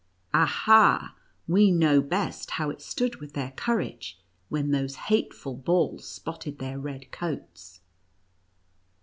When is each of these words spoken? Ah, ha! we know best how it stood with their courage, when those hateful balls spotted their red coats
Ah, 0.33 0.47
ha! 0.47 1.15
we 1.47 1.69
know 1.69 2.01
best 2.01 2.49
how 2.57 2.71
it 2.71 2.81
stood 2.81 3.17
with 3.17 3.33
their 3.33 3.51
courage, 3.51 4.19
when 4.49 4.71
those 4.71 4.95
hateful 4.95 5.55
balls 5.55 6.07
spotted 6.07 6.57
their 6.57 6.79
red 6.79 7.11
coats 7.11 7.81